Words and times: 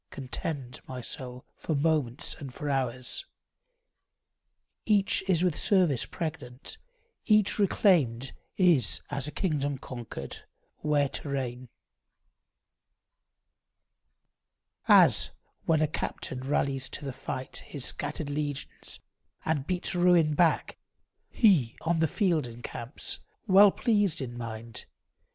Contend, 0.09 0.81
my 0.87 0.99
soul, 0.99 1.45
for 1.55 1.75
moments 1.75 2.33
and 2.33 2.51
for 2.51 2.71
hours; 2.71 3.27
Each 4.83 5.23
is 5.27 5.43
with 5.43 5.55
service 5.55 6.07
pregnant; 6.07 6.79
each 7.25 7.59
reclaimed 7.59 8.33
Is 8.57 8.99
as 9.11 9.27
a 9.27 9.31
kingdom 9.31 9.77
conquered, 9.77 10.37
where 10.77 11.07
to 11.09 11.29
reign. 11.29 11.69
As 14.87 15.29
when 15.65 15.83
a 15.83 15.87
captain 15.87 16.39
rallies 16.39 16.89
to 16.89 17.05
the 17.05 17.13
fight 17.13 17.57
His 17.57 17.85
scattered 17.85 18.27
legions, 18.31 19.01
and 19.45 19.67
beats 19.67 19.93
ruin 19.93 20.33
back, 20.33 20.79
He, 21.29 21.77
on 21.81 21.99
the 21.99 22.07
field, 22.07 22.47
encamps, 22.47 23.19
well 23.45 23.69
pleased 23.69 24.19
in 24.19 24.35
mind. 24.35 24.85